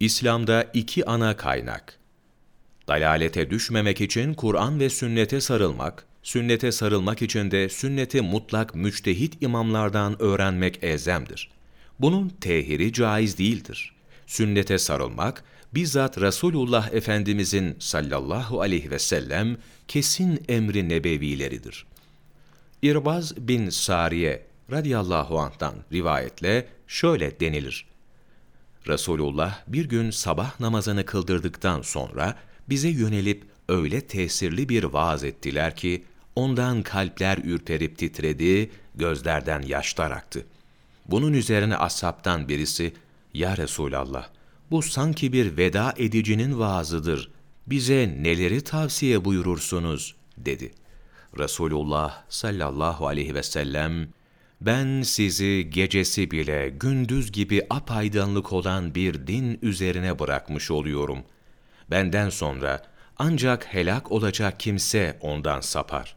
İslam'da 0.00 0.66
iki 0.74 1.06
ana 1.06 1.36
kaynak. 1.36 1.98
Dalalete 2.88 3.50
düşmemek 3.50 4.00
için 4.00 4.34
Kur'an 4.34 4.80
ve 4.80 4.90
sünnete 4.90 5.40
sarılmak, 5.40 6.04
sünnete 6.22 6.72
sarılmak 6.72 7.22
için 7.22 7.50
de 7.50 7.68
sünneti 7.68 8.20
mutlak 8.20 8.74
müçtehit 8.74 9.42
imamlardan 9.42 10.22
öğrenmek 10.22 10.84
elzemdir. 10.84 11.50
Bunun 11.98 12.28
tehiri 12.28 12.92
caiz 12.92 13.38
değildir. 13.38 13.94
Sünnete 14.26 14.78
sarılmak, 14.78 15.44
bizzat 15.74 16.20
Resulullah 16.20 16.92
Efendimizin 16.92 17.76
sallallahu 17.78 18.60
aleyhi 18.60 18.90
ve 18.90 18.98
sellem 18.98 19.56
kesin 19.88 20.44
emri 20.48 20.88
nebevileridir. 20.88 21.86
İrbaz 22.82 23.36
bin 23.36 23.70
Sariye 23.70 24.46
radıyallahu 24.70 25.38
anh'tan 25.38 25.74
rivayetle 25.92 26.66
şöyle 26.86 27.40
denilir. 27.40 27.90
Resulullah 28.88 29.58
bir 29.66 29.88
gün 29.88 30.10
sabah 30.10 30.60
namazını 30.60 31.04
kıldırdıktan 31.04 31.82
sonra 31.82 32.36
bize 32.68 32.88
yönelip 32.88 33.44
öyle 33.68 34.00
tesirli 34.00 34.68
bir 34.68 34.84
vaaz 34.84 35.24
ettiler 35.24 35.76
ki 35.76 36.04
ondan 36.36 36.82
kalpler 36.82 37.38
ürperip 37.44 37.98
titredi, 37.98 38.70
gözlerden 38.94 39.62
yaşlar 39.62 40.10
aktı. 40.10 40.46
Bunun 41.06 41.32
üzerine 41.32 41.76
ashabtan 41.76 42.48
birisi, 42.48 42.94
''Ya 43.34 43.56
Resulallah, 43.56 44.28
bu 44.70 44.82
sanki 44.82 45.32
bir 45.32 45.56
veda 45.56 45.94
edicinin 45.96 46.58
vaazıdır. 46.58 47.30
Bize 47.66 48.16
neleri 48.20 48.60
tavsiye 48.60 49.24
buyurursunuz?'' 49.24 50.14
dedi. 50.38 50.72
Resulullah 51.38 52.22
sallallahu 52.28 53.06
aleyhi 53.06 53.34
ve 53.34 53.42
sellem, 53.42 54.08
ben 54.60 55.02
sizi 55.02 55.70
gecesi 55.70 56.30
bile 56.30 56.68
gündüz 56.68 57.32
gibi 57.32 57.66
apaydınlık 57.70 58.52
olan 58.52 58.94
bir 58.94 59.26
din 59.26 59.58
üzerine 59.62 60.18
bırakmış 60.18 60.70
oluyorum. 60.70 61.18
Benden 61.90 62.30
sonra 62.30 62.82
ancak 63.18 63.74
helak 63.74 64.12
olacak 64.12 64.60
kimse 64.60 65.18
ondan 65.20 65.60
sapar. 65.60 66.16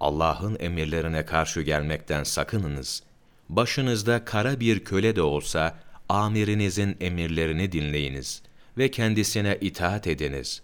Allah'ın 0.00 0.56
emirlerine 0.60 1.24
karşı 1.24 1.60
gelmekten 1.60 2.24
sakınınız. 2.24 3.02
Başınızda 3.48 4.24
kara 4.24 4.60
bir 4.60 4.84
köle 4.84 5.16
de 5.16 5.22
olsa, 5.22 5.78
amirinizin 6.08 6.96
emirlerini 7.00 7.72
dinleyiniz 7.72 8.42
ve 8.78 8.90
kendisine 8.90 9.58
itaat 9.60 10.06
ediniz. 10.06 10.62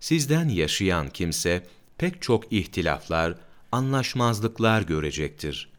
Sizden 0.00 0.48
yaşayan 0.48 1.08
kimse, 1.08 1.66
pek 1.98 2.22
çok 2.22 2.52
ihtilaflar, 2.52 3.34
anlaşmazlıklar 3.72 4.82
görecektir. 4.82 5.73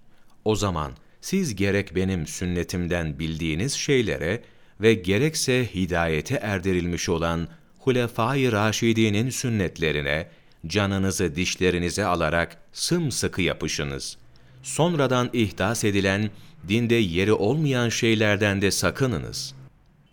O 0.45 0.55
zaman 0.55 0.91
siz 1.21 1.55
gerek 1.55 1.95
benim 1.95 2.27
sünnetimden 2.27 3.19
bildiğiniz 3.19 3.73
şeylere 3.73 4.41
ve 4.81 4.93
gerekse 4.93 5.75
hidayete 5.75 6.35
erdirilmiş 6.35 7.09
olan 7.09 7.47
Hulefai 7.79 8.51
Raşidi'nin 8.51 9.29
sünnetlerine, 9.29 10.27
canınızı 10.67 11.35
dişlerinize 11.35 12.05
alarak 12.05 12.57
sımsıkı 12.73 13.41
yapışınız. 13.41 14.17
Sonradan 14.63 15.29
ihdas 15.33 15.83
edilen, 15.83 16.29
dinde 16.67 16.95
yeri 16.95 17.33
olmayan 17.33 17.89
şeylerden 17.89 18.61
de 18.61 18.71
sakınınız. 18.71 19.55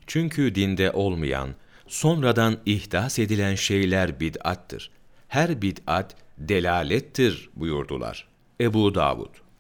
Çünkü 0.07 0.55
dinde 0.55 0.91
olmayan, 0.91 1.55
sonradan 1.89 2.59
ihdas 2.67 3.19
edilen 3.19 3.55
şeyler 3.55 4.21
bid'attır. 4.21 4.91
Her 5.29 5.63
bid'at 5.63 6.17
delalettir 6.39 7.51
buyurdular. 7.57 8.29
Ebu 8.61 8.95
Davud 8.95 9.52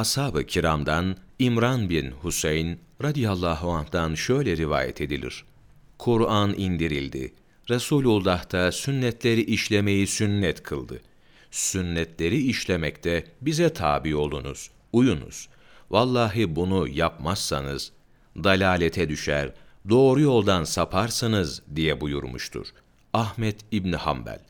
Ashab-ı 0.00 0.46
kiramdan 0.46 1.16
İmran 1.38 1.90
bin 1.90 2.10
Huseyn 2.10 2.78
radıyallahu 3.02 3.70
anh'tan 3.70 4.14
şöyle 4.14 4.56
rivayet 4.56 5.00
edilir. 5.00 5.44
Kur'an 5.98 6.54
indirildi. 6.56 7.32
Resulullah 7.70 8.52
da 8.52 8.72
sünnetleri 8.72 9.40
işlemeyi 9.40 10.06
sünnet 10.06 10.62
kıldı. 10.62 11.00
Sünnetleri 11.50 12.36
işlemekte 12.36 13.24
bize 13.40 13.72
tabi 13.72 14.16
olunuz, 14.16 14.70
uyunuz. 14.92 15.48
Vallahi 15.90 16.56
bunu 16.56 16.88
yapmazsanız 16.88 17.92
dalalete 18.36 19.08
düşer, 19.08 19.52
doğru 19.88 20.20
yoldan 20.20 20.64
saparsınız 20.64 21.62
diye 21.76 22.00
buyurmuştur. 22.00 22.66
Ahmet 23.12 23.56
İbni 23.72 23.96
Hanbel 23.96 24.40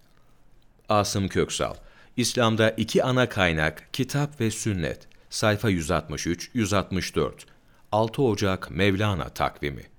Asım 0.89 1.29
Köksal 1.29 1.75
İslam'da 2.17 2.71
iki 2.71 3.05
ana 3.05 3.29
kaynak, 3.29 3.89
kitap 3.93 4.41
ve 4.41 4.51
sünnet. 4.51 5.10
Sayfa 5.31 5.71
163-164 5.71 7.45
6 7.93 8.19
Ocak 8.19 8.71
Mevlana 8.71 9.29
takvimi 9.29 9.90